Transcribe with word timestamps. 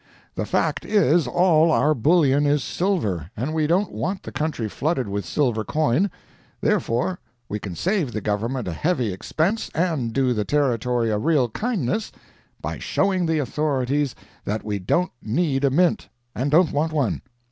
The 0.33 0.47
fact 0.47 0.83
is 0.83 1.27
all 1.27 1.69
our 1.71 1.93
bullion 1.93 2.47
is 2.47 2.63
silver, 2.63 3.29
and 3.37 3.53
we 3.53 3.67
don't 3.67 3.91
want 3.91 4.23
the 4.23 4.31
country 4.31 4.67
flooded 4.67 5.07
with 5.07 5.25
silver 5.25 5.63
coin; 5.63 6.09
therefore, 6.59 7.19
we 7.47 7.59
can 7.59 7.75
save 7.75 8.11
the 8.11 8.19
Government 8.19 8.67
a 8.67 8.73
heavy 8.73 9.13
expense, 9.13 9.69
and 9.75 10.11
do 10.11 10.33
the 10.33 10.43
Territory 10.43 11.11
a 11.11 11.19
real 11.19 11.49
kindness, 11.49 12.11
by 12.61 12.79
showing 12.79 13.27
the 13.27 13.37
authorities 13.37 14.15
that 14.43 14.63
we 14.63 14.79
don't 14.79 15.11
need 15.21 15.63
a 15.63 15.69
mint, 15.69 16.09
and 16.33 16.49
don't 16.49 16.71
want 16.71 16.91
one. 16.93 17.21